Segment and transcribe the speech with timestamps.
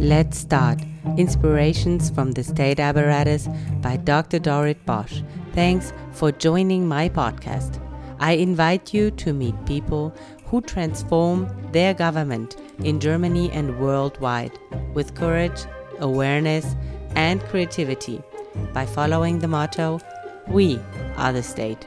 [0.00, 0.80] Let's start.
[1.18, 3.48] Inspirations from the State Apparatus
[3.82, 4.38] by Dr.
[4.38, 5.20] Dorit Bosch.
[5.52, 7.78] Thanks for joining my podcast.
[8.18, 10.16] I invite you to meet people
[10.46, 14.58] who transform their government in Germany and worldwide
[14.94, 15.66] with courage,
[15.98, 16.76] awareness,
[17.14, 18.22] and creativity
[18.72, 20.00] by following the motto
[20.48, 20.80] We
[21.18, 21.86] are the state.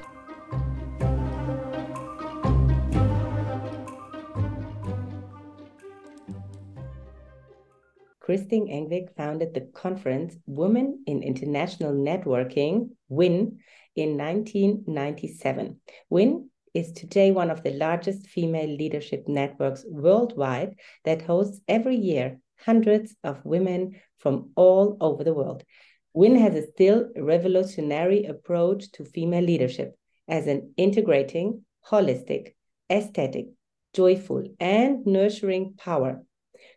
[8.33, 13.59] Christine Engvig founded the conference Women in International Networking, WIN,
[13.95, 15.79] in 1997.
[16.09, 20.73] WIN is today one of the largest female leadership networks worldwide
[21.05, 25.63] that hosts every year hundreds of women from all over the world.
[26.15, 29.95] WIN has a still revolutionary approach to female leadership
[30.27, 32.55] as an integrating, holistic,
[32.91, 33.49] aesthetic,
[33.93, 36.23] joyful, and nurturing power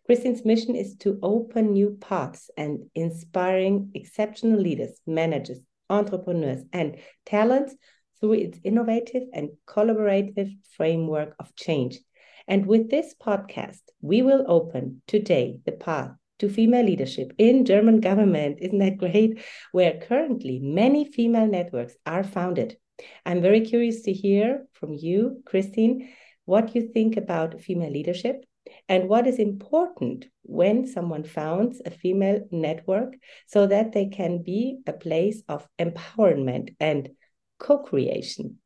[0.06, 5.59] Christine's mission is to open new paths and inspiring exceptional leaders, managers,
[5.90, 7.74] entrepreneurs, and talents
[8.21, 11.98] through its innovative and collaborative framework of change.
[12.46, 17.98] And with this podcast, we will open today the path to female leadership in German
[17.98, 18.59] government.
[18.60, 19.41] Isn't that great?
[19.73, 22.76] Where currently many female networks are founded.
[23.24, 26.10] I'm very curious to hear from you, Christine,
[26.45, 28.45] what you think about female leadership
[28.89, 33.15] and what is important when someone founds a female network
[33.47, 37.11] so that they can be a place of empowerment and
[37.59, 38.59] co creation.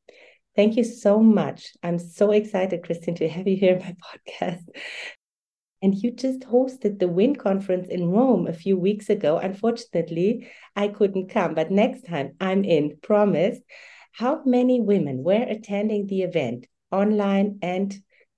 [0.56, 1.73] Thank you so much.
[1.83, 3.97] I'm so excited, Christine, to have you here in my
[4.41, 4.65] podcast.
[5.83, 9.39] And you just hosted the WIN conference in Rome a few weeks ago.
[9.39, 13.59] Unfortunately, I couldn't come, but next time I'm in, promise.
[14.12, 17.95] How many women were attending the event online and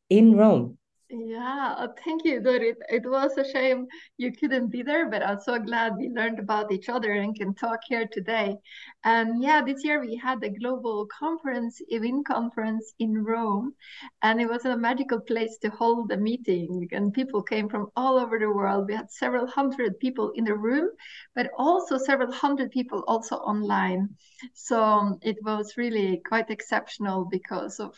[0.09, 0.79] in Rome?
[1.15, 2.77] Yeah, uh, thank you, Dorit.
[2.89, 6.73] It was a shame you couldn't be there, but I'm so glad we learned about
[6.73, 8.57] each other and can talk here today.
[9.05, 13.75] And yeah, this year we had the global conference, WIN conference in Rome,
[14.23, 16.89] and it was a magical place to hold a meeting.
[16.93, 18.87] And people came from all over the world.
[18.89, 20.89] We had several hundred people in the room,
[21.35, 24.17] but also several hundred people also online.
[24.55, 27.95] So um, it was really quite exceptional because of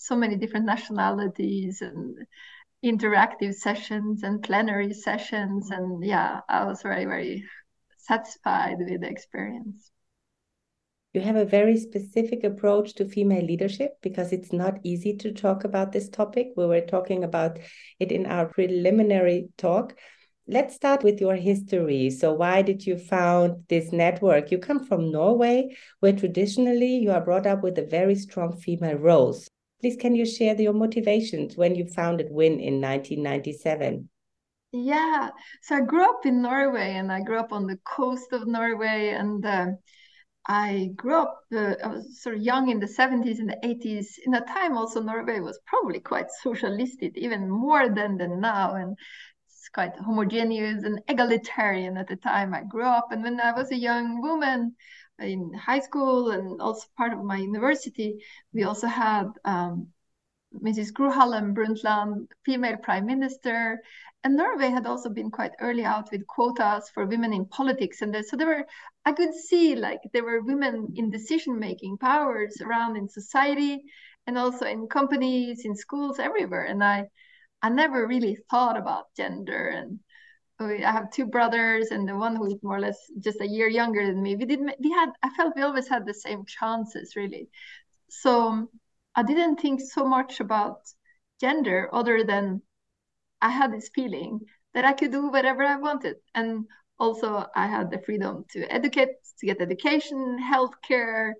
[0.00, 2.16] so many different nationalities and
[2.84, 5.70] interactive sessions and plenary sessions.
[5.70, 7.44] And yeah i was very very
[7.98, 9.90] satisfied with the experience.
[11.12, 15.64] You have a very specific approach to female leadership because it's not easy to talk
[15.64, 16.48] about this topic.
[16.56, 17.58] We were talking about
[17.98, 19.96] it in our preliminary talk.
[20.46, 22.10] Let's start with your history.
[22.10, 24.50] So why did you found this network?
[24.50, 28.96] You come from norway where traditionally you are brought up with a very strong female
[28.96, 34.08] roles Please, can you share your motivations when you founded WIN in 1997?
[34.72, 35.30] Yeah,
[35.62, 39.08] so I grew up in Norway and I grew up on the coast of Norway
[39.08, 39.66] and uh,
[40.46, 44.18] I grew up, uh, I was sort of young in the 70s and the 80s.
[44.24, 48.74] In that time, also, Norway was probably quite socialistic, even more than, than now.
[48.74, 48.96] And
[49.72, 53.12] quite homogeneous and egalitarian at the time I grew up.
[53.12, 54.76] And when I was a young woman,
[55.20, 58.22] in high school and also part of my university,
[58.52, 59.88] we also had um,
[60.54, 60.92] Mrs.
[60.92, 63.80] Gro Harlem Brundtland, female prime minister.
[64.24, 68.02] And Norway had also been quite early out with quotas for women in politics.
[68.02, 68.66] And so there were,
[69.04, 73.82] I could see like there were women in decision making powers around in society
[74.26, 76.64] and also in companies, in schools, everywhere.
[76.64, 77.08] And I,
[77.62, 80.00] I never really thought about gender and
[80.60, 83.46] oh, I have two brothers, and the one who is more or less just a
[83.48, 84.36] year younger than me.
[84.36, 84.74] We didn't.
[84.80, 87.48] we had I felt we always had the same chances really.
[88.10, 88.68] So um,
[89.14, 90.80] I didn't think so much about
[91.40, 92.62] gender other than
[93.42, 94.40] I had this feeling
[94.74, 96.66] that I could do whatever I wanted, and
[96.98, 99.10] also I had the freedom to educate,
[99.40, 101.34] to get education, healthcare.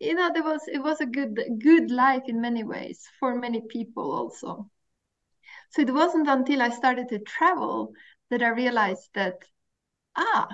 [0.00, 3.62] You know, there was it was a good good life in many ways for many
[3.62, 4.70] people also.
[5.70, 7.92] So it wasn't until I started to travel
[8.30, 9.34] that I realized that,
[10.16, 10.48] ah,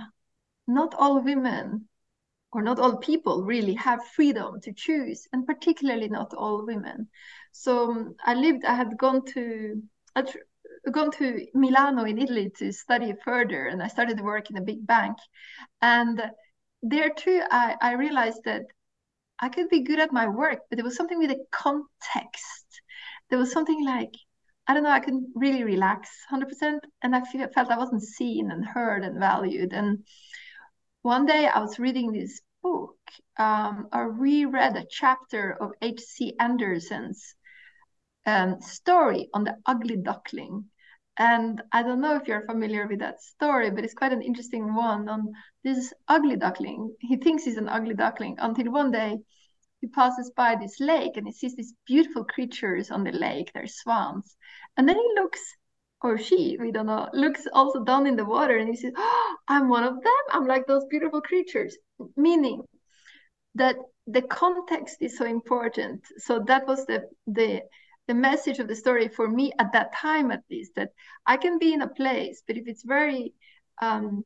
[0.66, 1.88] not all women
[2.52, 7.08] or not all people really have freedom to choose, and particularly not all women.
[7.52, 9.82] So um, I lived, I had gone to,
[10.14, 10.28] I'd
[10.90, 14.62] gone to Milano in Italy to study further, and I started to work in a
[14.62, 15.16] big bank.
[15.81, 16.22] And
[16.82, 18.62] there too, I, I realized that
[19.38, 22.66] I could be good at my work, but there was something with the context.
[23.31, 24.12] There was something like
[24.67, 26.85] I don't know, I couldn't really relax 100%.
[27.03, 29.73] And I feel, felt I wasn't seen and heard and valued.
[29.73, 30.05] And
[31.03, 32.97] one day I was reading this book.
[33.38, 36.35] Um, I reread a chapter of H.C.
[36.38, 37.35] Andersen's
[38.25, 40.67] um, story on the ugly duckling.
[41.19, 44.75] And I don't know if you're familiar with that story, but it's quite an interesting
[44.75, 45.32] one on
[45.62, 46.94] this ugly duckling.
[47.00, 49.19] He thinks he's an ugly duckling until one day
[49.82, 53.50] he passes by this lake and he sees these beautiful creatures on the lake.
[53.52, 54.37] They're swans.
[54.76, 55.40] And then he looks,
[56.00, 59.37] or she, we don't know, looks also down in the water and he says, oh,
[59.49, 60.23] I'm one of them.
[60.31, 61.76] I'm like those beautiful creatures.
[62.17, 62.62] Meaning
[63.56, 63.75] that
[64.06, 66.06] the context is so important.
[66.19, 67.62] So that was the the
[68.08, 70.90] the message of the story for me at that time at least that
[71.25, 73.32] i can be in a place but if it's very
[73.81, 74.25] um,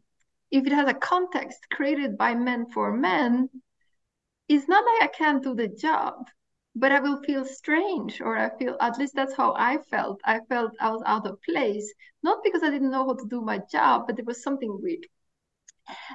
[0.51, 3.51] if it has a context created by men for men
[4.49, 6.29] it's not like i can't do the job
[6.75, 10.41] but i will feel strange or i feel at least that's how i felt i
[10.49, 13.59] felt i was out of place not because i didn't know how to do my
[13.71, 15.07] job but there was something weird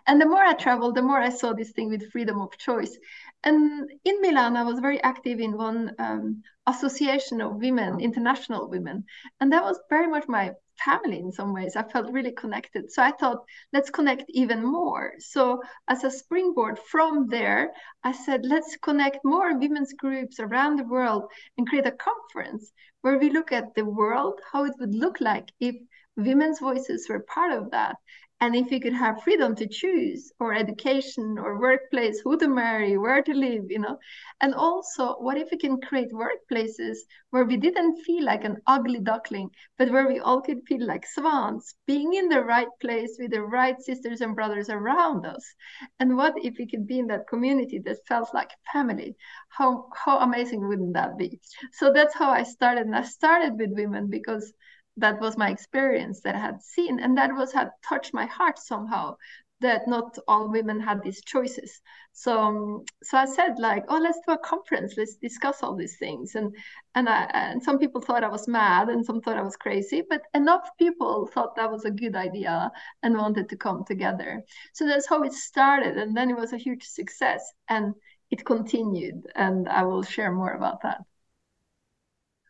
[0.08, 2.98] and the more I traveled, the more I saw this thing with freedom of choice.
[3.44, 9.06] And in Milan, I was very active in one um, association of women, international women.
[9.40, 10.52] And that was very much my
[10.86, 11.76] family in some ways.
[11.76, 12.92] I felt really connected.
[12.92, 13.44] So I thought,
[13.74, 15.14] let's connect even more.
[15.20, 17.72] So, as a springboard from there,
[18.04, 21.24] I said, let's connect more women's groups around the world
[21.58, 25.52] and create a conference where we look at the world, how it would look like
[25.60, 25.76] if
[26.16, 27.96] women's voices were part of that
[28.42, 32.98] and if we could have freedom to choose or education or workplace who to marry
[32.98, 33.98] where to live you know?
[34.42, 36.98] And also what if we can create workplaces
[37.30, 41.06] where we didn't feel like an ugly duckling but where we all could feel like
[41.06, 45.54] swans being in the right place with the right sisters and brothers around us?
[46.00, 49.16] And what if we could be in that community that felt like family?
[49.50, 51.40] How how amazing wouldn't that be?
[51.74, 54.52] So that's how i started and i started with women because
[55.02, 58.58] that was my experience that I had seen, and that was had touched my heart
[58.60, 59.18] somehow.
[59.62, 61.82] That not all women had these choices.
[62.14, 64.96] So, um, so I said like, oh, let's do a conference.
[64.98, 66.34] Let's discuss all these things.
[66.34, 66.56] And
[66.96, 70.02] and I and some people thought I was mad, and some thought I was crazy,
[70.10, 72.72] but enough people thought that was a good idea
[73.04, 74.42] and wanted to come together.
[74.74, 77.94] So that's how it started, and then it was a huge success, and
[78.32, 79.28] it continued.
[79.36, 81.02] And I will share more about that.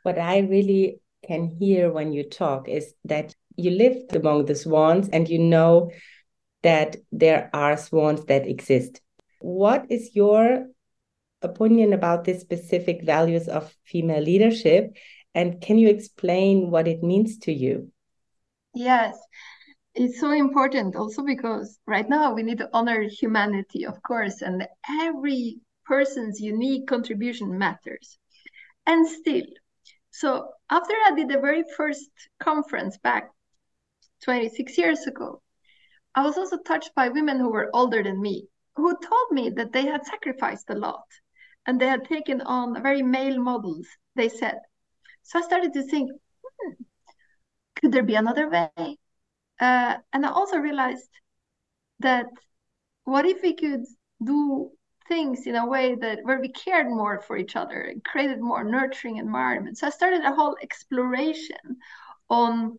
[0.03, 5.09] What I really can hear when you talk is that you live among the swans
[5.09, 5.91] and you know
[6.63, 9.01] that there are swans that exist.
[9.39, 10.67] What is your
[11.41, 14.95] opinion about the specific values of female leadership?
[15.33, 17.91] And can you explain what it means to you?
[18.73, 19.17] Yes,
[19.95, 24.67] it's so important also because right now we need to honor humanity, of course, and
[24.89, 28.17] every person's unique contribution matters.
[28.85, 29.45] And still,
[30.21, 33.31] so after I did the very first conference back
[34.23, 35.41] 26 years ago,
[36.15, 39.71] I was also touched by women who were older than me, who told me that
[39.73, 41.07] they had sacrificed a lot
[41.65, 44.59] and they had taken on very male models, they said.
[45.23, 46.11] So I started to think,
[46.43, 46.73] hmm,
[47.77, 48.97] could there be another way?
[49.59, 51.09] Uh, and I also realized
[51.99, 52.27] that
[53.05, 53.85] what if we could
[54.23, 54.71] do
[55.07, 58.63] things in a way that where we cared more for each other and created more
[58.63, 59.81] nurturing environments.
[59.81, 61.77] So I started a whole exploration
[62.29, 62.77] on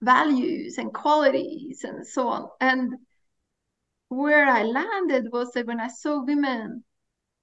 [0.00, 2.48] values and qualities and so on.
[2.60, 2.94] And
[4.08, 6.84] where I landed was that when I saw women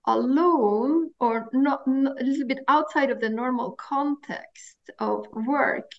[0.05, 5.91] alone or not, not, a little bit outside of the normal context of work,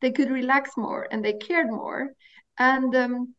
[0.00, 2.12] they could relax more and they cared more.
[2.58, 3.33] And um,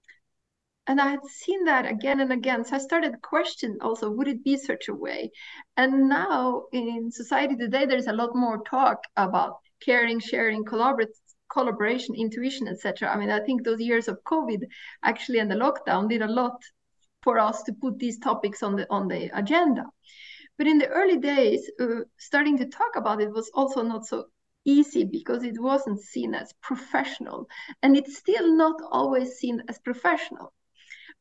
[0.88, 2.64] and I had seen that again and again.
[2.64, 5.32] So I started question also, would it be such a way?
[5.78, 12.68] And now in society today, there's a lot more talk about caring, sharing, collaboration, intuition,
[12.68, 13.10] etc.
[13.10, 14.62] I mean, I think those years of COVID
[15.04, 16.62] actually and the lockdown did a lot
[17.24, 19.86] for us to put these topics on the on the agenda.
[20.58, 24.26] But in the early days, uh, starting to talk about it was also not so
[24.66, 27.48] easy because it wasn't seen as professional
[27.84, 30.52] and it's still not always seen as professional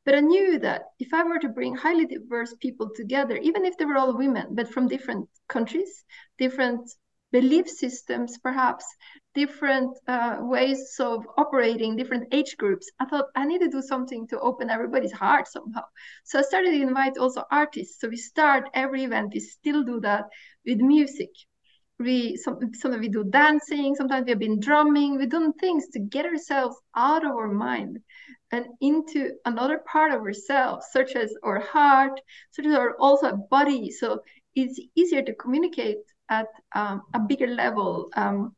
[0.04, 3.76] but I knew that if I were to bring highly diverse people together, even if
[3.76, 6.04] they were all women, but from different countries,
[6.38, 6.90] different
[7.32, 8.84] belief systems, perhaps
[9.34, 12.88] different uh, ways of operating, different age groups.
[13.00, 15.82] I thought I need to do something to open everybody's heart somehow.
[16.24, 18.00] So I started to invite also artists.
[18.00, 20.24] So we start every event, we still do that
[20.64, 21.30] with music.
[21.98, 26.00] We some sometimes we do dancing, sometimes we have been drumming, we've done things to
[26.00, 27.98] get ourselves out of our mind
[28.54, 32.20] and into another part of ourselves, such as our heart,
[32.52, 33.90] such as our also a body.
[33.90, 34.20] So
[34.54, 38.10] it's easier to communicate at um, a bigger level.
[38.14, 38.54] Um,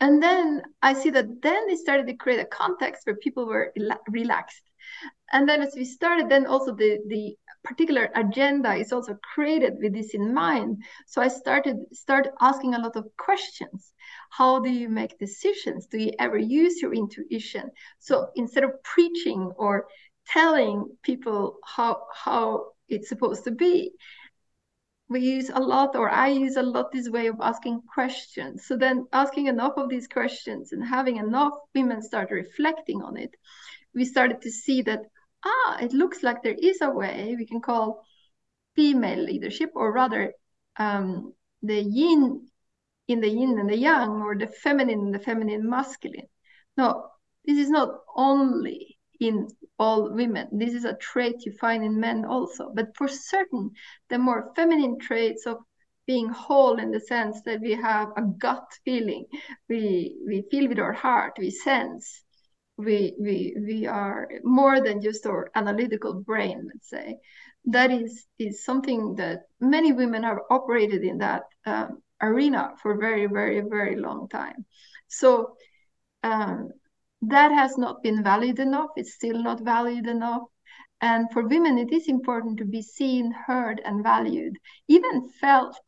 [0.00, 3.72] and then I see that then they started to create a context where people were
[4.10, 4.64] relaxed.
[5.32, 7.36] And then as we started, then also the, the
[7.68, 10.82] particular agenda is also created with this in mind.
[11.06, 13.92] So I started start asking a lot of questions.
[14.30, 15.86] How do you make decisions?
[15.86, 17.70] Do you ever use your intuition?
[17.98, 19.86] So instead of preaching or
[20.26, 23.92] telling people how how it's supposed to be,
[25.10, 28.76] we use a lot or i use a lot this way of asking questions so
[28.76, 33.34] then asking enough of these questions and having enough women start reflecting on it
[33.94, 35.00] we started to see that
[35.44, 38.04] ah it looks like there is a way we can call
[38.74, 40.32] female leadership or rather
[40.76, 42.48] um, the yin
[43.08, 46.28] in the yin and the yang or the feminine and the feminine masculine
[46.76, 47.10] no
[47.44, 50.48] this is not only in all women.
[50.52, 52.70] This is a trait you find in men also.
[52.74, 53.70] But for certain,
[54.08, 55.58] the more feminine traits of
[56.06, 59.26] being whole in the sense that we have a gut feeling,
[59.68, 62.22] we we feel with our heart, we sense,
[62.78, 67.16] we we we are more than just our analytical brain, let's say.
[67.64, 73.26] That is is something that many women have operated in that um, arena for very
[73.26, 74.64] very very long time.
[75.08, 75.56] So
[76.22, 76.70] um,
[77.22, 78.90] that has not been valued enough.
[78.96, 80.42] It's still not valued enough.
[81.00, 84.56] And for women, it is important to be seen, heard, and valued,
[84.88, 85.78] even felt.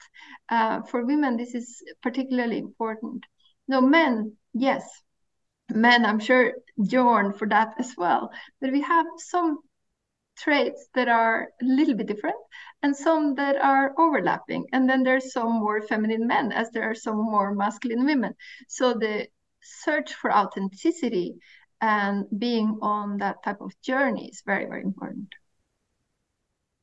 [0.49, 3.25] Uh, for women, this is particularly important.
[3.67, 4.85] No, men, yes,
[5.71, 8.31] men, I'm sure yearn for that as well.
[8.61, 9.59] But we have some
[10.37, 12.37] traits that are a little bit different
[12.83, 14.67] and some that are overlapping.
[14.73, 18.35] And then there's some more feminine men as there are some more masculine women.
[18.69, 19.29] So the
[19.62, 21.37] search for authenticity
[21.81, 25.29] and being on that type of journey is very, very important.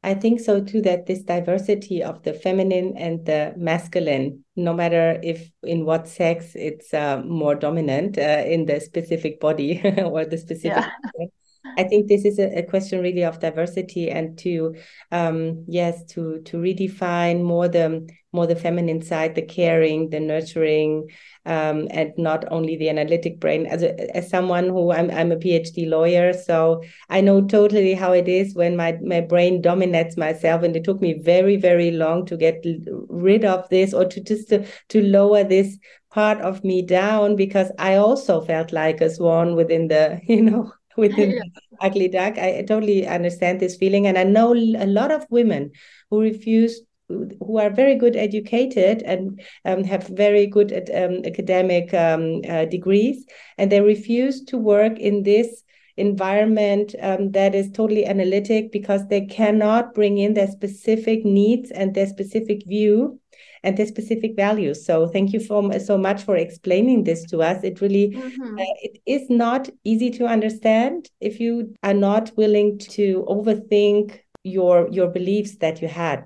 [0.04, 5.20] I think so too that this diversity of the feminine and the masculine, no matter
[5.24, 10.38] if in what sex it's uh, more dominant uh, in the specific body or the
[10.38, 10.84] specific
[11.18, 11.26] yeah.
[11.78, 14.76] I think this is a, a, question really of diversity and to
[15.12, 21.10] um, yes to to redefine more the more the feminine side, the caring, the nurturing,
[21.46, 23.66] um, and not only the analytic brain.
[23.66, 28.12] As a, as someone who I'm I'm a PhD lawyer, so I know totally how
[28.12, 32.26] it is when my my brain dominates myself, and it took me very very long
[32.28, 32.66] to get
[33.10, 35.78] rid of this or to just to, to lower this
[36.12, 40.72] part of me down because I also felt like a swan within the you know
[40.98, 41.62] within yeah.
[41.82, 42.38] ugly duck.
[42.38, 45.72] I totally understand this feeling, and I know a lot of women
[46.10, 52.42] who refuse who are very good educated and um, have very good um, academic um,
[52.50, 53.26] uh, degrees,
[53.58, 55.64] and they refuse to work in this
[55.96, 61.96] environment um, that is totally analytic because they cannot bring in their specific needs and
[61.96, 63.20] their specific view
[63.68, 64.86] and their specific values.
[64.86, 67.62] So thank you for, so much for explaining this to us.
[67.66, 68.58] It really mm-hmm.
[68.58, 74.88] uh, it is not easy to understand if you are not willing to overthink your
[74.90, 76.20] your beliefs that you had.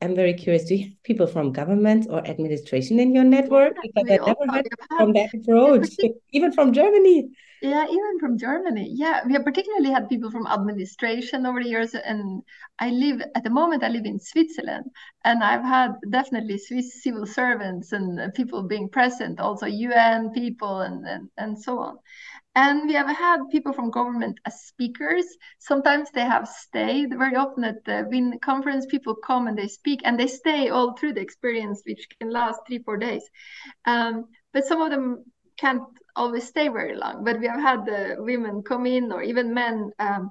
[0.00, 0.64] I'm very curious.
[0.64, 3.74] Do you have people from government or administration in your network?
[3.82, 5.88] Because I never heard from that approach,
[6.30, 7.28] even from Germany.
[7.62, 8.90] Yeah, even from Germany.
[8.92, 11.94] Yeah, we have particularly had people from administration over the years.
[11.94, 12.42] And
[12.80, 14.86] I live at the moment, I live in Switzerland,
[15.24, 21.06] and I've had definitely Swiss civil servants and people being present, also UN people, and
[21.06, 21.98] and, and so on.
[22.56, 25.24] And we have had people from government as speakers.
[25.60, 27.16] Sometimes they have stayed.
[27.16, 30.96] Very often at the WIN conference, people come and they speak and they stay all
[30.96, 33.22] through the experience, which can last three, four days.
[33.84, 35.24] Um, but some of them
[35.56, 35.82] can't
[36.16, 37.24] always stay very long.
[37.24, 40.30] But we have had the women come in or even men um,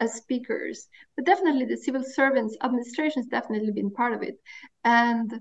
[0.00, 0.88] as speakers.
[1.16, 4.36] But definitely the civil servants, administration has definitely been part of it.
[4.84, 5.40] And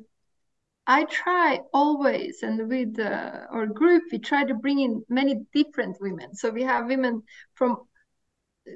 [0.87, 5.97] I try always, and with uh, our group, we try to bring in many different
[6.01, 6.35] women.
[6.35, 7.23] So we have women
[7.55, 7.77] from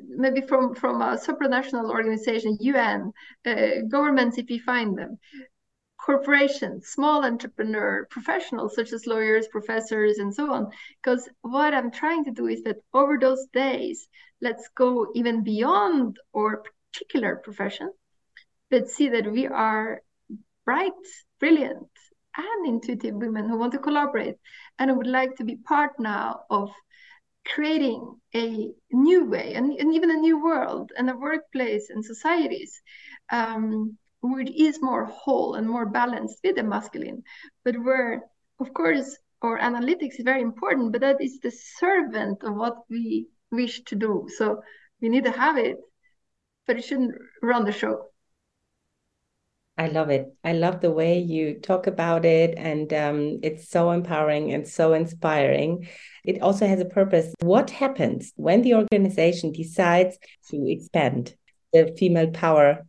[0.08, 3.12] maybe from from a supranational organization, UN,
[3.46, 5.18] uh, governments if we find them,
[6.06, 10.70] corporations, small entrepreneur, professionals such as lawyers, professors, and so on.
[11.02, 14.08] Because what I'm trying to do is that over those days,
[14.40, 16.62] let's go even beyond our
[16.94, 17.92] particular profession,
[18.70, 20.02] but see that we are
[20.64, 20.92] bright,
[21.40, 21.90] brilliant,
[22.38, 24.36] and intuitive women who want to collaborate
[24.78, 26.72] and would like to be part now of
[27.48, 32.82] creating a new way and, and even a new world and a workplace and societies
[33.32, 33.98] um,
[34.34, 37.24] which is more whole and more balanced with the masculine,
[37.64, 38.24] but where,
[38.60, 43.28] of course, our analytics is very important, but that is the servant of what we
[43.52, 44.28] wish to do.
[44.38, 44.62] So
[45.02, 45.78] we need to have it,
[46.66, 48.06] but it shouldn't run the show.
[49.78, 50.34] I love it.
[50.44, 54.94] I love the way you talk about it, and um, it's so empowering and so
[54.94, 55.90] inspiring.
[56.24, 57.34] It also has a purpose.
[57.42, 60.18] What happens when the organization decides
[60.50, 61.36] to expand?
[61.76, 62.86] the female power?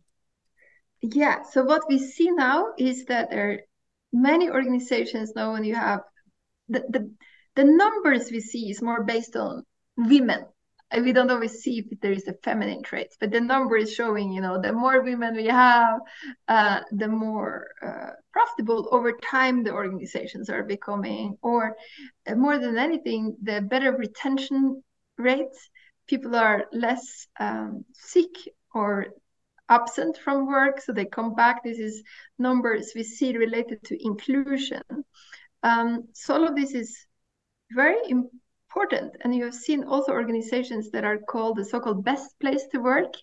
[1.01, 1.43] Yeah.
[1.43, 3.59] So what we see now is that there are
[4.13, 6.01] many organizations now when you have
[6.69, 7.11] the, the
[7.55, 9.63] the numbers we see is more based on
[9.97, 10.45] women
[10.95, 14.31] we don't always see if there is a feminine traits, but the number is showing,
[14.31, 15.99] you know, the more women we have,
[16.47, 21.75] uh, the more uh, profitable over time the organizations are becoming, or
[22.25, 24.81] uh, more than anything, the better retention
[25.17, 25.69] rates.
[26.07, 28.31] People are less um, sick
[28.73, 29.07] or
[29.69, 31.63] absent from work, so they come back.
[31.63, 32.03] This is
[32.39, 34.83] numbers we see related to inclusion.
[35.63, 36.97] Um, so all of this is
[37.71, 39.15] very important.
[39.21, 43.13] And you have seen also organizations that are called the so-called best place to work.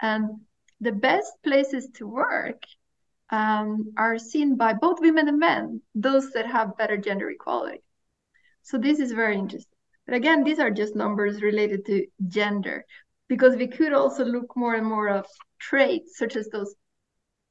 [0.00, 0.40] And
[0.80, 2.62] the best places to work
[3.30, 7.82] um, are seen by both women and men, those that have better gender equality.
[8.62, 9.78] So this is very interesting.
[10.06, 12.84] But again, these are just numbers related to gender,
[13.28, 15.26] because we could also look more and more of
[15.58, 16.74] traits such as those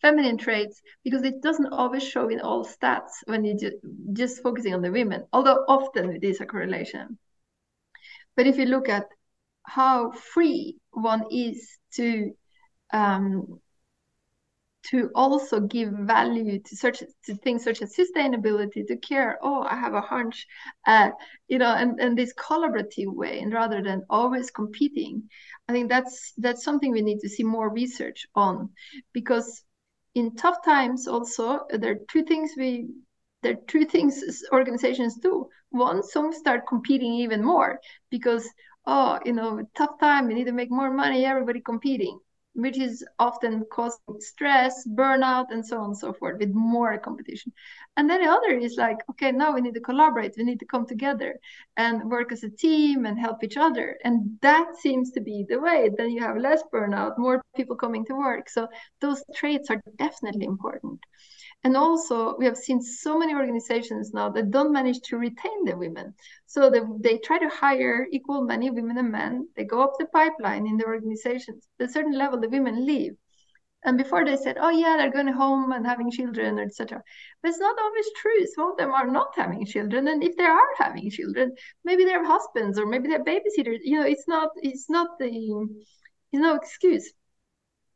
[0.01, 3.75] feminine traits, because it doesn't always show in all stats when you just,
[4.13, 7.17] just focusing on the women, although often it is a correlation.
[8.35, 9.05] But if you look at
[9.63, 12.31] how free one is to
[12.93, 13.59] um,
[14.91, 19.37] to also give value to such to things such as sustainability, to care.
[19.41, 20.45] Oh, I have a hunch,
[20.85, 21.09] uh,
[21.47, 25.23] you know, and and this collaborative way, and rather than always competing,
[25.67, 28.69] I think that's that's something we need to see more research on,
[29.13, 29.63] because
[30.13, 32.87] in tough times also there are two things we
[33.41, 35.47] there are two things organizations do.
[35.69, 38.47] One, some start competing even more because,
[38.85, 42.17] oh, you know, tough time, we need to make more money, everybody competing,
[42.55, 47.51] which is often causing stress, burnout, and so on and so forth with more competition.
[47.97, 50.65] And then the other is like, okay, now we need to collaborate, we need to
[50.65, 51.37] come together
[51.77, 53.97] and work as a team and help each other.
[54.03, 55.89] And that seems to be the way.
[55.95, 58.49] Then you have less burnout, more people coming to work.
[58.49, 58.67] So
[59.01, 60.99] those traits are definitely important.
[61.65, 65.75] And also, we have seen so many organizations now that don't manage to retain the
[65.75, 66.13] women.
[66.45, 69.49] So they, they try to hire equal many women and men.
[69.55, 71.67] They go up the pipeline in the organizations.
[71.79, 73.13] At a certain level, the women leave.
[73.83, 77.01] And before they said, oh, yeah, they're going home and having children, etc.
[77.41, 78.45] But it's not always true.
[78.53, 80.07] Some of them are not having children.
[80.07, 83.79] And if they are having children, maybe they have husbands or maybe they're babysitters.
[83.81, 85.31] You know, it's not, it's not the,
[86.31, 87.11] it's no excuse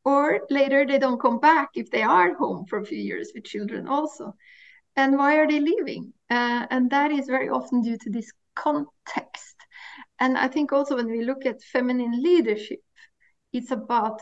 [0.10, 3.44] or later they don't come back if they are home for a few years with
[3.54, 4.34] children also.
[4.96, 6.14] And why are they leaving?
[6.30, 9.56] Uh, and that is very often due to this context.
[10.20, 12.82] And i think also when we look at feminine leadership
[13.58, 14.22] it's about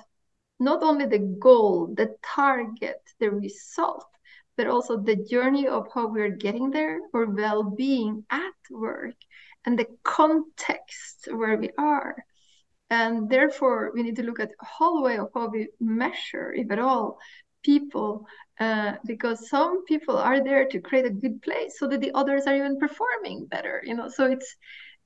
[0.59, 4.05] not only the goal the target the result
[4.57, 9.15] but also the journey of how we're getting there or well-being at work
[9.65, 12.15] and the context where we are
[12.89, 16.71] and therefore, we need to look at the whole way of how we measure, if
[16.71, 17.17] at all,
[17.63, 18.25] people,
[18.59, 22.45] uh, because some people are there to create a good place so that the others
[22.47, 24.07] are even performing better, you know.
[24.07, 24.55] So it's,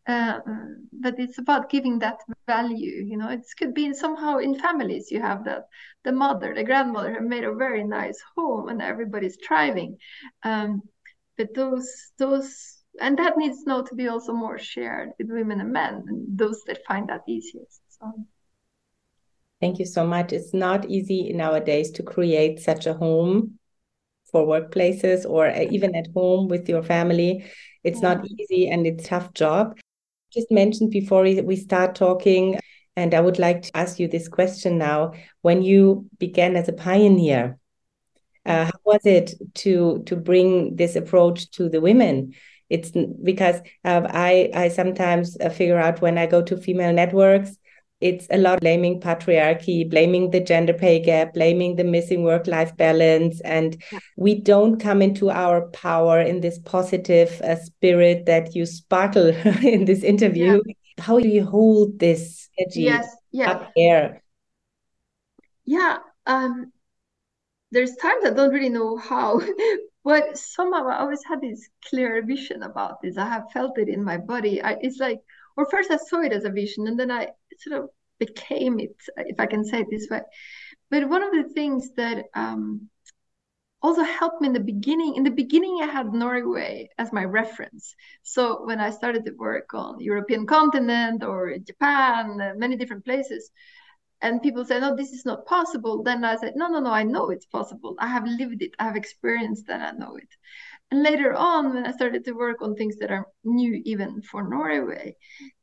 [0.07, 0.39] uh,
[0.91, 3.29] but it's about giving that value, you know.
[3.29, 5.63] It could be in somehow in families you have that
[6.03, 9.97] the mother, the grandmother have made a very nice home and everybody's thriving.
[10.43, 10.81] Um,
[11.37, 15.71] but those those and that needs now to be also more shared with women and
[15.71, 18.13] men and those that find that easiest so.
[19.59, 20.33] Thank you so much.
[20.33, 23.59] It's not easy nowadays to create such a home
[24.31, 27.45] for workplaces or uh, even at home with your family.
[27.83, 28.15] It's yeah.
[28.15, 29.77] not easy and it's a tough job.
[30.33, 32.59] Just mentioned before we start talking
[32.97, 35.13] and i would like to ask you this question now.
[35.41, 37.59] When you began as a pioneer
[38.45, 42.33] uh, how was it to to bring this approach to the women
[42.71, 42.91] it's
[43.23, 47.57] because uh, I I sometimes uh, figure out when I go to female networks,
[48.01, 52.75] it's a lot blaming patriarchy, blaming the gender pay gap, blaming the missing work life
[52.75, 53.39] balance.
[53.41, 53.99] And yeah.
[54.17, 59.27] we don't come into our power in this positive uh, spirit that you sparkle
[59.63, 60.61] in this interview.
[60.65, 60.73] Yeah.
[60.97, 63.51] How do you hold this energy yes, yeah.
[63.51, 64.23] up there?
[65.65, 65.97] Yeah.
[66.25, 66.71] Um,
[67.71, 69.41] there's times I don't really know how,
[70.03, 73.17] but somehow I always had this clear vision about this.
[73.17, 74.61] I have felt it in my body.
[74.61, 75.19] I, it's like,
[75.57, 78.95] or first I saw it as a vision, and then I sort of became it,
[79.17, 80.21] if I can say it this way.
[80.89, 82.89] But one of the things that um,
[83.81, 87.95] also helped me in the beginning, in the beginning, I had Norway as my reference.
[88.23, 93.51] So when I started to work on European continent or Japan, many different places,
[94.21, 96.03] and people say no this is not possible.
[96.03, 97.95] Then i said no no no i know it's possible.
[97.99, 98.75] I have lived it.
[98.79, 99.81] I have experienced that.
[99.81, 100.29] I know it.
[100.91, 104.47] And later on when i started to work on things that are new even for
[104.47, 105.15] norway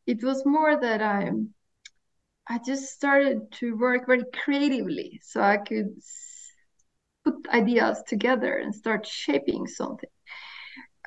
[0.07, 1.31] it was more that i
[2.51, 6.01] I just started to work very creatively so I could
[7.25, 10.09] put ideas together and start shaping something.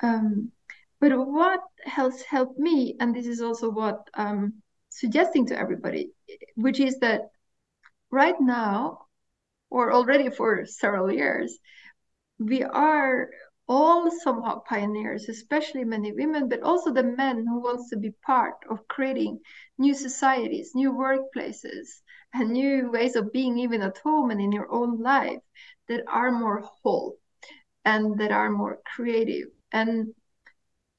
[0.02, 0.52] Um,
[1.00, 6.12] but what has helped me, and this is also what I'm suggesting to everybody,
[6.54, 7.22] which is that
[8.12, 9.06] right now,
[9.70, 11.58] or already for several years,
[12.38, 13.30] we are
[13.68, 18.54] all somehow pioneers, especially many women, but also the men who wants to be part
[18.68, 19.40] of creating
[19.78, 22.02] new societies, new workplaces,
[22.34, 25.40] and new ways of being even at home and in your own life
[25.88, 27.16] that are more whole
[27.84, 29.48] and that are more creative.
[29.72, 30.14] And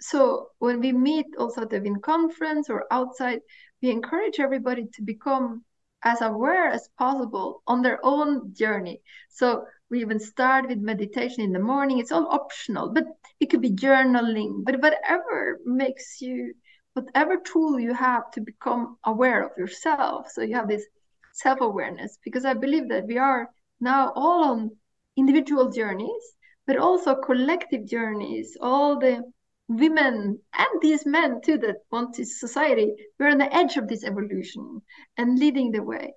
[0.01, 3.39] so when we meet also at the WIN conference or outside,
[3.81, 5.63] we encourage everybody to become
[6.03, 9.01] as aware as possible on their own journey.
[9.29, 11.99] So we even start with meditation in the morning.
[11.99, 13.05] It's all optional, but
[13.39, 16.53] it could be journaling, but whatever makes you,
[16.93, 20.29] whatever tool you have to become aware of yourself.
[20.31, 20.85] So you have this
[21.33, 24.71] self awareness, because I believe that we are now all on
[25.15, 26.23] individual journeys,
[26.67, 28.57] but also collective journeys.
[28.61, 29.23] All the
[29.67, 34.03] women and these men too that want this society, we're on the edge of this
[34.03, 34.81] evolution
[35.17, 36.13] and leading the way.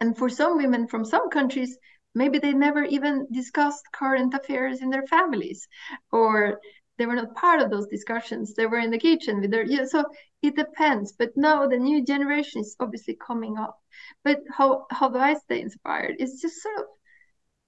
[0.00, 1.76] And for some women from some countries,
[2.14, 5.68] maybe they never even discussed current affairs in their families
[6.12, 6.60] or
[6.98, 8.54] they were not part of those discussions.
[8.54, 10.04] They were in the kitchen with their yeah so
[10.42, 11.12] it depends.
[11.12, 13.78] But now the new generation is obviously coming up.
[14.24, 16.16] But how how do i stay inspired?
[16.18, 16.86] It's just sort of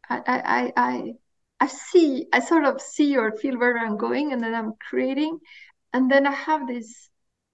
[0.09, 1.13] i i i i
[1.67, 5.39] see i sort of see or feel where i'm going and then i'm creating
[5.93, 7.11] and then i have this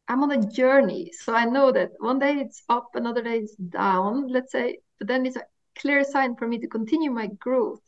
[0.08, 3.56] i'm on a journey so i know that one day it's up another day it's
[3.56, 5.42] down let's say but then it's a
[5.78, 7.80] clear sign for me to continue my growth.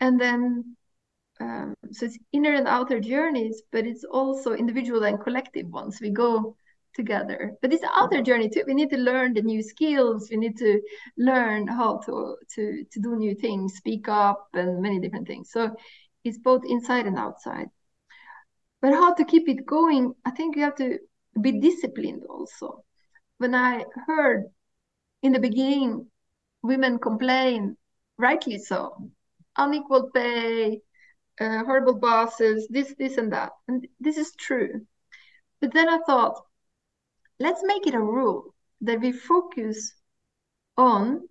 [0.00, 0.76] And then,
[1.40, 6.00] um, so it's inner and outer journeys, but it's also individual and collective ones.
[6.00, 6.56] We go
[6.98, 7.52] together.
[7.62, 8.64] But it's other journey too.
[8.66, 10.28] We need to learn the new skills.
[10.30, 10.80] We need to
[11.16, 15.50] learn how to to to do new things, speak up, and many different things.
[15.50, 15.62] So
[16.24, 17.68] it's both inside and outside.
[18.82, 20.14] But how to keep it going?
[20.24, 20.98] I think you have to
[21.40, 22.84] be disciplined also.
[23.38, 24.44] When I heard
[25.22, 26.10] in the beginning
[26.62, 27.76] women complain,
[28.18, 29.10] rightly so,
[29.56, 30.80] unequal pay,
[31.40, 33.52] uh, horrible bosses, this, this, and that.
[33.68, 34.86] And this is true.
[35.60, 36.40] But then I thought,
[37.40, 39.92] let's make it a rule that we focus
[40.76, 41.28] on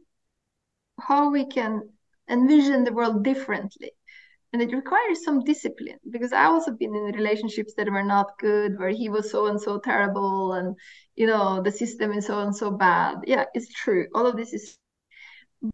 [1.00, 1.90] how we can
[2.30, 3.92] envision the world differently.
[4.54, 8.80] And it requires some discipline because I also been in relationships that were not good,
[8.80, 10.76] where he was so and so terrible, and
[11.16, 13.18] you know the system is so and so bad.
[13.28, 14.08] Yeah, it's true.
[14.16, 14.78] All of this is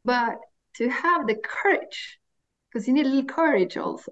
[0.03, 0.37] but
[0.75, 2.19] to have the courage
[2.71, 4.11] because you need a little courage also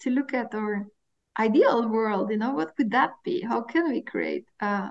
[0.00, 0.86] to look at our
[1.38, 4.90] ideal world you know what could that be how can we create a,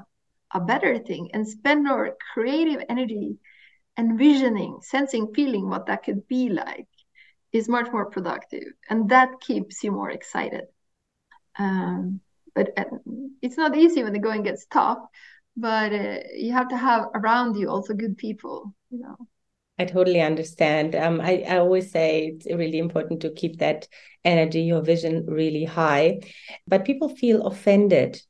[0.53, 3.37] a better thing and spend our creative energy
[3.97, 6.87] envisioning sensing feeling what that could be like
[7.51, 10.63] is much more productive and that keeps you more excited
[11.57, 12.21] um,
[12.55, 12.69] but
[13.41, 14.99] it's not easy when the going gets tough
[15.57, 19.15] but uh, you have to have around you also good people you know
[19.79, 20.93] I totally understand.
[20.93, 23.87] Um, I, I always say it's really important to keep that
[24.25, 26.19] energy, your vision really high.
[26.67, 28.21] But people feel offended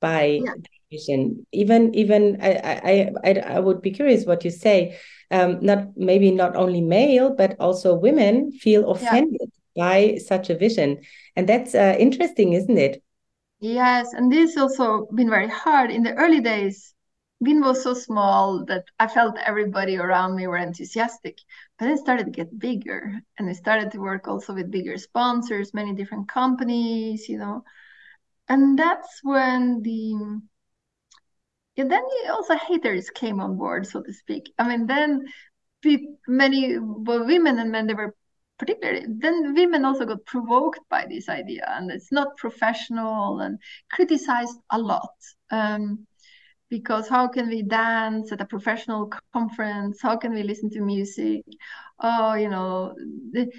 [0.00, 0.52] by yeah.
[0.90, 1.46] Vision.
[1.52, 4.98] Even even I, I I I would be curious what you say.
[5.30, 9.84] Um, not maybe not only male, but also women feel offended yeah.
[9.84, 11.00] by such a vision,
[11.36, 13.02] and that's uh, interesting, isn't it?
[13.60, 16.94] Yes, and this also been very hard in the early days
[17.40, 21.38] WIN was so small that I felt everybody around me were enthusiastic.
[21.78, 25.72] But it started to get bigger and I started to work also with bigger sponsors,
[25.72, 27.62] many different companies, you know.
[28.48, 30.40] And that's when the
[31.78, 34.52] yeah, then also haters came on board, so to speak.
[34.58, 35.26] I mean, then
[36.26, 38.16] many well, women and men they were
[38.58, 43.60] particularly then women also got provoked by this idea and it's not professional and
[43.92, 45.14] criticized a lot.
[45.52, 46.04] Um,
[46.68, 51.44] because how can we dance at a professional conference how can we listen to music
[52.00, 52.92] oh you know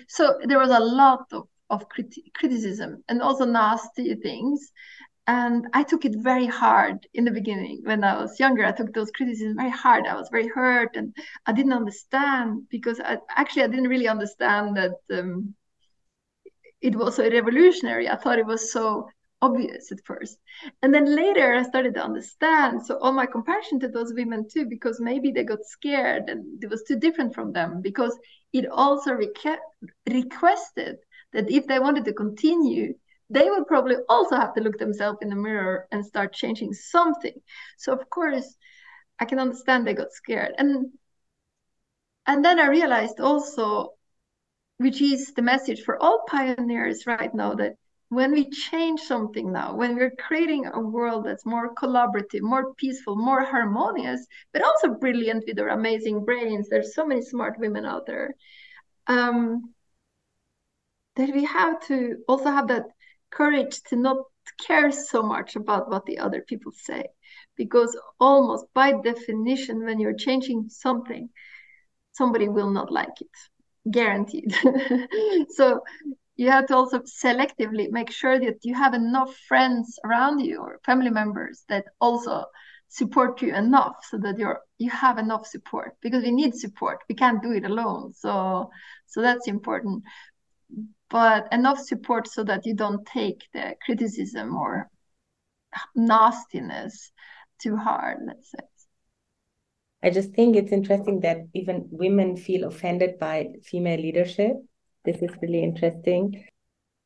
[0.10, 4.72] so there was a lot of, of criti- criticism and also nasty things
[5.30, 8.92] and i took it very hard in the beginning when i was younger i took
[8.94, 11.16] those criticisms very hard i was very hurt and
[11.46, 15.54] i didn't understand because I, actually i didn't really understand that um,
[16.82, 19.08] it was so revolutionary i thought it was so
[19.42, 20.38] obvious at first.
[20.82, 22.86] And then later I started to understand.
[22.86, 26.70] So all my compassion to those women too, because maybe they got scared and it
[26.70, 28.18] was too different from them, because
[28.52, 29.66] it also requ-
[30.10, 30.98] requested
[31.34, 32.96] that if they wanted to continue,
[33.30, 37.36] they would probably also have to look themselves in the mirror and start changing something.
[37.78, 38.56] So of course,
[39.20, 40.54] I can understand they got scared.
[40.58, 40.92] And
[42.26, 43.94] and then I realized also,
[44.78, 47.76] which is the message for all pioneers right now, that
[48.10, 53.16] when we change something now, when we're creating a world that's more collaborative, more peaceful,
[53.16, 58.06] more harmonious, but also brilliant with their amazing brains, there's so many smart women out
[58.06, 58.36] there.
[59.08, 59.74] Um,
[61.16, 62.86] that we have to also have that
[63.32, 64.18] courage to not
[64.66, 67.06] care so much about what the other people say.
[67.56, 71.30] Because almost by definition when you're changing something
[72.20, 73.36] somebody will not like it.
[73.90, 74.54] Guaranteed.
[75.58, 75.82] So
[76.36, 80.80] you have to also selectively make sure that you have enough friends around you or
[80.86, 82.46] family members that also
[82.88, 85.92] support you enough so that you're you have enough support.
[86.02, 87.00] Because we need support.
[87.10, 88.14] We can't do it alone.
[88.14, 88.70] So
[89.08, 90.04] so that's important
[91.10, 94.90] but enough support so that you don't take the criticism or
[95.96, 97.12] nastiness
[97.62, 98.66] too hard let's say.
[100.02, 104.54] I just think it's interesting that even women feel offended by female leadership.
[105.04, 106.46] This is really interesting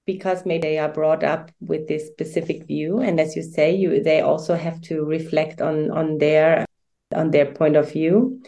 [0.05, 2.99] because maybe they are brought up with this specific view.
[2.99, 6.65] And as you say you they also have to reflect on on their
[7.15, 8.41] on their point of view.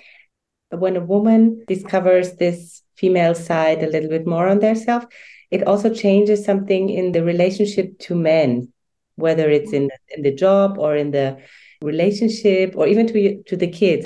[0.70, 5.06] When a woman discovers this female side a little bit more on their self.
[5.52, 8.74] It also changes something in the relationship to men
[9.16, 11.38] whether it's in in the job or in the
[11.82, 14.06] relationship or even to to the kids.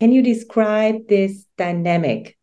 [0.00, 2.36] Can you describe this dynamic?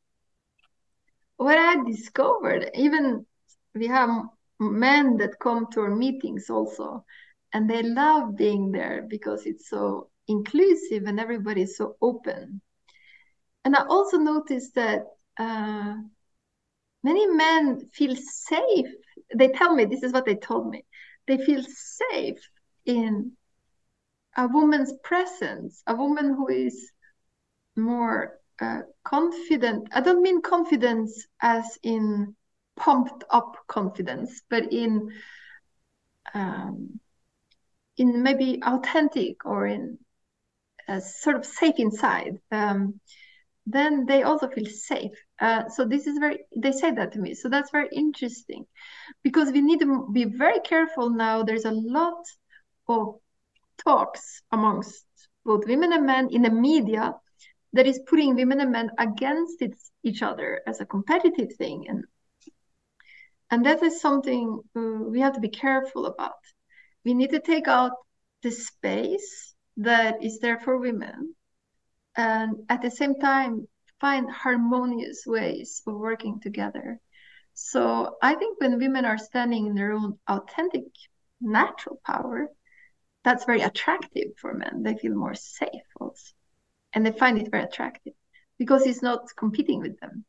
[1.38, 3.26] What i discovered even
[3.74, 4.10] we have
[4.60, 7.04] men that come to our meetings also
[7.52, 12.62] and they love being there because it's so inclusive and everybody is so open.
[13.63, 15.95] And i also noticed that uh,
[17.04, 18.88] many men feel safe.
[19.36, 20.84] They tell me, this is what they told me.
[21.28, 22.39] They feel safe
[22.86, 23.32] in
[24.38, 26.91] a woman's presence, a woman who is
[27.76, 29.88] more uh, confident.
[29.91, 32.36] I don't mean confidence as in
[32.76, 35.12] pumped up confidence, but in
[36.34, 37.00] um,
[37.98, 39.98] in maybe authentic or in
[41.00, 42.39] sort of safe inside.
[42.52, 43.00] Um,
[43.65, 45.17] then they also feel safe.
[45.39, 47.34] Uh, so this is very, they say that to me.
[47.34, 48.65] So that's very interesting
[49.24, 51.43] because we need to be very careful now.
[51.43, 52.24] There's a lot
[52.88, 53.15] of
[53.84, 55.06] talks amongst
[55.43, 57.13] both women and men in the media
[57.74, 59.62] that is putting women and men against
[60.04, 61.86] each other as a competitive thing.
[61.89, 62.06] And,
[63.52, 66.39] and that is something uh, we have to be careful about.
[67.04, 67.91] We need to take out
[68.41, 71.36] the space that is there for women
[72.15, 73.67] and at the same time
[73.99, 76.99] find harmonious ways of working together.
[77.53, 80.84] So I think when women are standing in their own authentic,
[81.41, 82.49] natural power,
[83.23, 84.84] that's very attractive for men.
[84.84, 86.34] They feel more safe also.
[86.93, 88.13] And they find it very attractive
[88.60, 90.25] because it's not competing with them.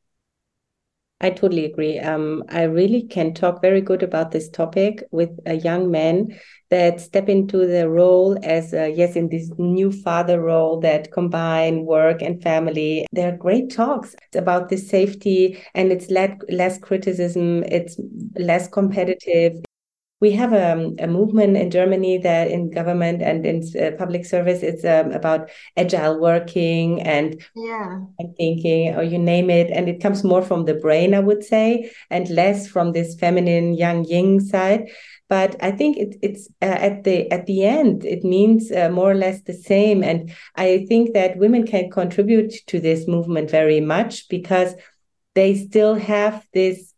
[1.18, 1.98] I totally agree.
[1.98, 7.00] Um, I really can talk very good about this topic with a young man that
[7.00, 12.20] step into the role as a, yes, in this new father role that combine work
[12.20, 13.06] and family.
[13.12, 17.62] There are great talks It's about this safety, and it's less less criticism.
[17.64, 17.98] It's
[18.38, 19.54] less competitive
[20.20, 24.62] we have a, a, movement in Germany that in government and in uh, public service,
[24.62, 28.00] it's um, about agile working and yeah.
[28.38, 29.70] thinking, or you name it.
[29.70, 33.74] And it comes more from the brain, I would say, and less from this feminine
[33.74, 34.88] yang yin side.
[35.28, 39.10] But I think it, it's uh, at the at the end, it means uh, more
[39.10, 40.02] or less the same.
[40.02, 44.74] And I think that women can contribute to this movement very much because
[45.34, 46.94] they still have this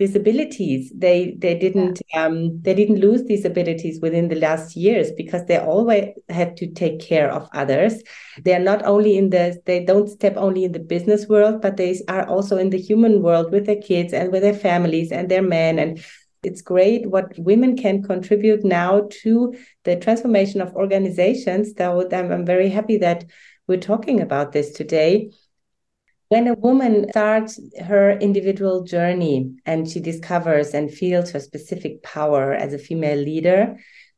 [0.00, 2.24] these abilities they they didn't yeah.
[2.24, 6.66] um, they didn't lose these abilities within the last years because they always had to
[6.66, 8.02] take care of others.
[8.42, 11.76] They are not only in the they don't step only in the business world but
[11.76, 15.28] they are also in the human world with their kids and with their families and
[15.28, 15.78] their men.
[15.78, 16.02] And
[16.42, 22.46] it's great what women can contribute now to the transformation of organizations so I'm, I'm
[22.46, 23.26] very happy that
[23.68, 25.30] we're talking about this today
[26.30, 32.54] when a woman starts her individual journey and she discovers and feels her specific power
[32.54, 33.76] as a female leader,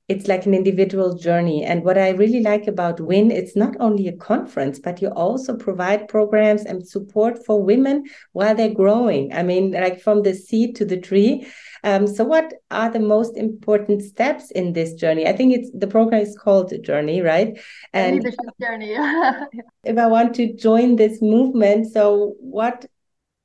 [0.08, 1.64] it's like an individual journey.
[1.64, 5.56] And what I really like about WIN, it's not only a conference, but you also
[5.56, 9.32] provide programs and support for women while they're growing.
[9.32, 11.46] I mean, like from the seed to the tree.
[11.84, 15.26] Um, so, what are the most important steps in this journey?
[15.26, 17.58] I think it's the program is called Journey, right?
[17.92, 18.92] And leadership journey.
[19.84, 22.86] if I want to join this movement, so what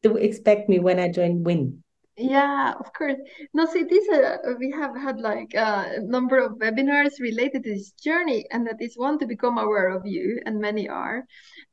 [0.04, 1.84] do expect me when I join WIN?
[2.17, 3.17] Yeah, of course.
[3.54, 7.91] No, see, this uh, we have had like a number of webinars related to this
[7.91, 11.26] journey, and that is one to become aware of you, and many are,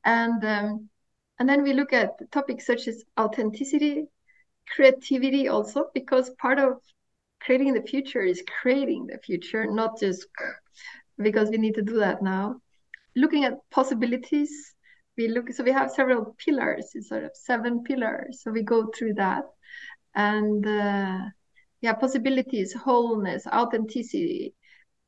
[0.05, 0.91] and um,
[1.39, 4.05] and then we look at topics such as authenticity,
[4.75, 6.81] creativity, also because part of
[7.41, 10.27] creating the future is creating the future, not just
[11.19, 12.57] because we need to do that now.
[13.17, 14.75] Looking at possibilities,
[15.17, 15.53] we look.
[15.53, 18.41] So we have several pillars, sort of seven pillars.
[18.43, 19.45] So we go through that
[20.15, 21.19] and uh,
[21.81, 24.55] yeah possibilities wholeness authenticity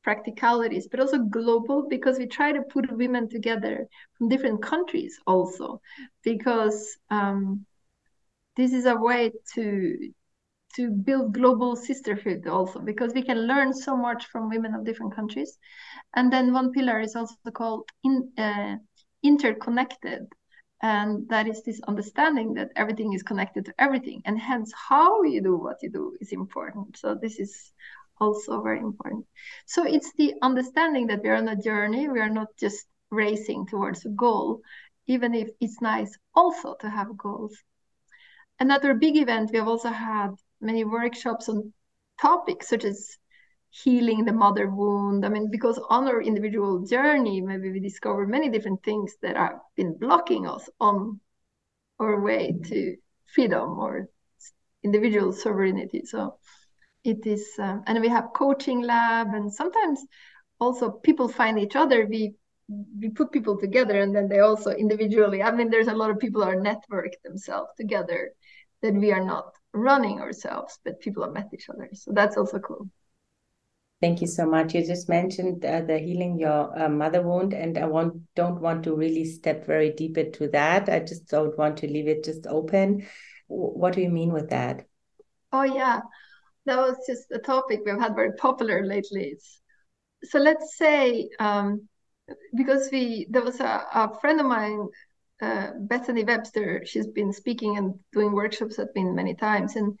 [0.03, 3.85] practicalities but also global because we try to put women together
[4.17, 5.81] from different countries also
[6.23, 7.65] because um,
[8.57, 10.11] this is a way to
[10.75, 15.15] to build global sisterhood also because we can learn so much from women of different
[15.15, 15.57] countries.
[16.15, 18.75] And then one pillar is also called in, uh,
[19.23, 20.27] interconnected.
[20.83, 24.21] And that is this understanding that everything is connected to everything.
[24.25, 26.97] And hence how you do what you do is important.
[26.97, 27.73] So this is
[28.19, 29.25] also very important.
[29.65, 32.07] So it's the understanding that we're on a journey.
[32.07, 34.61] We are not just racing towards a goal
[35.07, 37.55] even if it's nice also to have goals
[38.59, 40.29] another big event we have also had
[40.61, 41.73] many workshops on
[42.19, 43.17] topics such as
[43.69, 45.25] healing the mother wound.
[45.25, 49.59] I mean, because on our individual journey, maybe we discover many different things that have
[49.75, 51.19] been blocking us on
[51.99, 52.95] our way to
[53.33, 54.07] freedom or
[54.83, 56.03] individual sovereignty.
[56.05, 56.37] So
[57.03, 60.03] it is, um, and we have coaching lab, and sometimes
[60.59, 62.05] also people find each other.
[62.05, 62.35] We
[62.69, 65.41] we put people together, and then they also individually.
[65.41, 68.31] I mean, there's a lot of people who are networked themselves together
[68.81, 71.89] that we are not running ourselves, but people have met each other.
[71.93, 72.89] So that's also cool.
[73.99, 74.75] Thank you so much.
[74.75, 78.83] You just mentioned uh, the healing your uh, mother wound, and I want don't want
[78.83, 80.87] to really step very deep into that.
[80.87, 83.07] I just don't want to leave it just open.
[83.47, 84.85] What do you mean with that?
[85.51, 86.01] Oh yeah,
[86.65, 89.35] that was just a topic we've had very popular lately.
[90.23, 91.87] So let's say um,
[92.55, 94.87] because we there was a, a friend of mine,
[95.41, 96.85] uh, Bethany Webster.
[96.85, 99.97] She's been speaking and doing workshops at been many times, and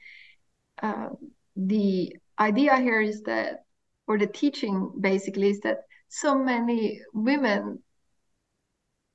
[0.81, 1.09] uh,
[1.55, 3.63] the idea here is that
[4.07, 7.83] or the teaching basically is that so many women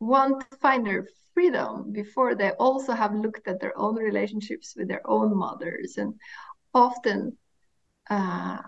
[0.00, 4.88] want to find their freedom before they also have looked at their own relationships with
[4.88, 6.14] their own mothers and
[6.74, 7.36] often
[8.10, 8.58] uh,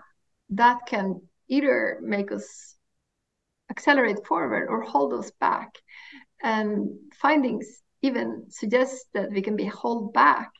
[0.49, 2.74] that can either make us
[3.75, 5.69] accelerate forward or hold us back.
[6.43, 7.65] And findings
[8.01, 10.51] even suggest that we can be held back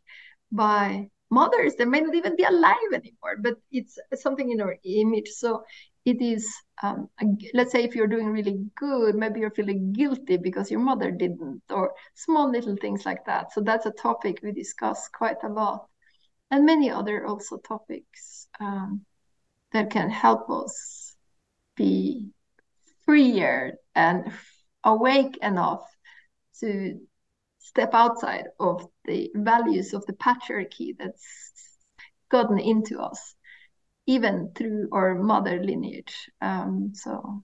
[0.51, 5.29] by mothers that may not even be alive anymore but it's something in our image.
[5.29, 5.63] So
[6.05, 6.47] it is
[6.83, 7.09] um,
[7.53, 11.63] let's say if you're doing really good maybe you're feeling guilty because your mother didn't
[11.69, 13.53] or small little things like that.
[13.53, 15.87] So that's a topic we discuss quite a lot.
[16.51, 19.01] And many other also topics um,
[19.73, 21.15] that can help us
[21.75, 22.34] be
[23.05, 24.31] freer and
[24.83, 25.83] awake enough
[26.59, 26.99] to
[27.59, 31.51] step outside of the values of the patriarchy that's
[32.29, 33.35] gotten into us,
[34.05, 36.29] even through our mother lineage.
[36.41, 37.43] Um, so.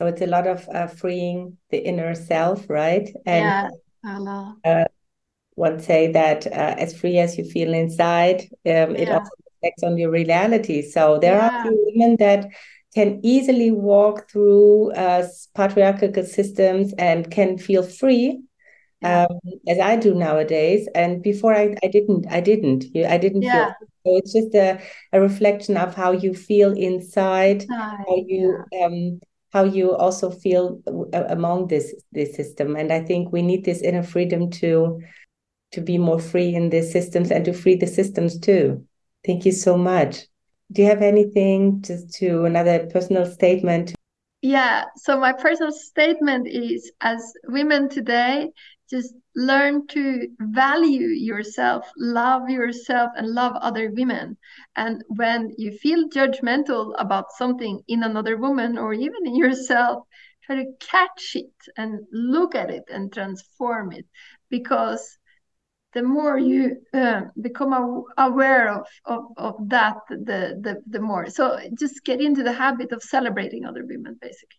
[0.00, 3.08] So it's a lot of uh, freeing the inner self, right?
[3.26, 3.70] And,
[4.04, 4.84] yeah, uh,
[5.54, 9.96] one say that uh, as free as you feel inside, um, it also reflects on
[9.96, 10.82] your reality.
[10.82, 11.62] So there yeah.
[11.64, 12.48] are women that
[12.94, 18.40] can easily walk through uh, patriarchal systems and can feel free
[19.04, 20.88] um, as I do nowadays.
[20.94, 23.52] And before I, I didn't, I didn't, I didn't yeah.
[23.52, 23.88] feel.
[24.06, 24.80] So it's just a,
[25.12, 28.86] a reflection of how you feel inside, how you yeah.
[28.86, 29.20] um,
[29.52, 30.80] how you also feel
[31.12, 32.76] among this this system.
[32.76, 35.00] And I think we need this inner freedom to
[35.72, 38.84] to be more free in these systems and to free the systems too.
[39.24, 40.26] Thank you so much.
[40.74, 43.94] Do you have anything just to another personal statement?
[44.42, 48.50] Yeah, so my personal statement is as women today,
[48.90, 54.36] just learn to value yourself, love yourself, and love other women.
[54.74, 60.02] And when you feel judgmental about something in another woman or even in yourself,
[60.42, 64.06] try to catch it and look at it and transform it
[64.50, 65.18] because
[65.94, 71.58] the more you uh, become aware of, of, of that the, the the more so
[71.78, 74.58] just get into the habit of celebrating other women basically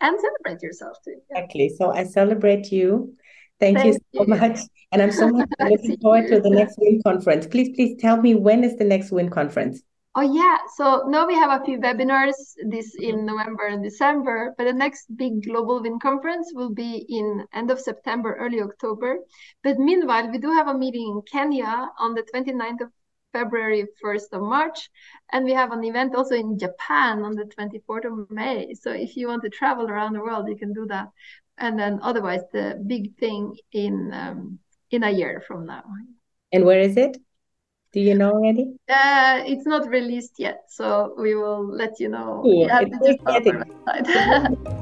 [0.00, 1.38] and celebrate yourself too yeah.
[1.38, 3.14] exactly so i celebrate you
[3.60, 4.26] Thank, Thank you so you.
[4.26, 4.58] much.
[4.92, 7.46] And I'm so much looking forward to the next WIN conference.
[7.46, 9.82] Please, please tell me when is the next WIN conference?
[10.16, 14.64] Oh yeah, so now we have a few webinars this in November and December, but
[14.64, 19.16] the next big global WIN conference will be in end of September, early October.
[19.64, 22.92] But meanwhile, we do have a meeting in Kenya on the 29th of
[23.32, 24.88] February, 1st of March,
[25.32, 28.72] and we have an event also in Japan on the 24th of May.
[28.74, 31.08] So if you want to travel around the world, you can do that.
[31.58, 34.60] And then otherwise, the big thing in um,
[34.92, 35.82] in a year from now.
[36.52, 37.16] And where is it?
[37.94, 38.74] Do you know already?
[38.88, 42.40] Uh, it's not released yet, so we will let you know.
[42.42, 42.66] Cool.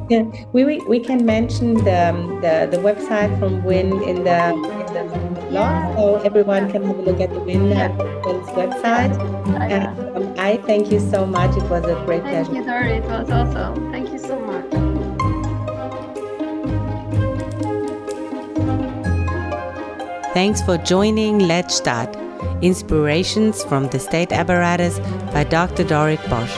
[0.08, 0.22] yeah,
[0.54, 4.94] we, we we can mention the um, the, the website from WIN in the in
[4.96, 5.04] the
[5.50, 5.94] blog, yeah.
[5.94, 7.90] so everyone can have a look at the WIN yeah.
[8.56, 9.12] website.
[9.60, 11.54] And um, I thank you so much.
[11.54, 12.64] It was a great thank pleasure.
[12.64, 12.92] Thank you, Dory.
[12.92, 13.92] It was awesome.
[13.92, 14.72] Thank you so much.
[20.32, 22.21] Thanks for joining Let's Start.
[22.62, 24.98] Inspirations from the State Apparatus
[25.32, 25.84] by Dr.
[25.84, 26.56] Dorit Bosch.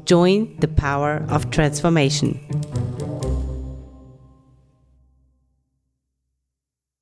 [0.04, 2.38] Join the power of transformation.